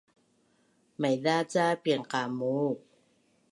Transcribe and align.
maiza 1.01 1.35
ca 1.51 1.65
pinqamuu 1.83 2.71